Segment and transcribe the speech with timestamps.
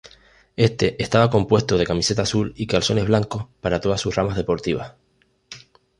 [0.55, 4.93] Éste estaba compuesto de camiseta azul y calzones blancos para todas sus ramas deportivas.